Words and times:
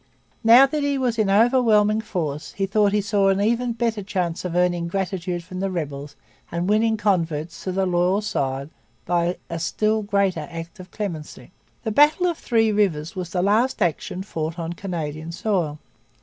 Now 0.43 0.65
that 0.65 0.81
he 0.81 0.97
was 0.97 1.19
in 1.19 1.29
overwhelming 1.29 2.01
force 2.01 2.53
he 2.53 2.65
thought 2.65 2.91
he 2.91 3.01
saw 3.01 3.29
an 3.29 3.39
even 3.39 3.73
better 3.73 4.01
chance 4.01 4.43
of 4.43 4.55
earning 4.55 4.87
gratitude 4.87 5.43
from 5.43 5.59
rebels 5.63 6.15
and 6.51 6.67
winning 6.67 6.97
converts 6.97 7.63
to 7.65 7.71
the 7.71 7.85
loyal 7.85 8.21
side 8.21 8.71
by 9.05 9.37
a 9.47 9.59
still 9.59 10.01
greater 10.01 10.47
act 10.49 10.79
of 10.79 10.89
clemency. 10.89 11.51
The 11.83 11.91
battle 11.91 12.25
of 12.25 12.39
Three 12.39 12.71
Rivers 12.71 13.15
was 13.15 13.29
the 13.29 13.43
last 13.43 13.79
action 13.79 14.23
fought 14.23 14.57
on 14.57 14.73
Canadian 14.73 15.31
soil. 15.31 15.77